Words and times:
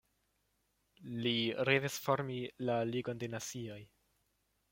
Li 1.25 1.33
revis 1.69 1.99
formi 2.07 2.39
la 2.71 2.79
Ligon 2.95 3.23
de 3.25 3.31
Nacioj. 3.37 3.79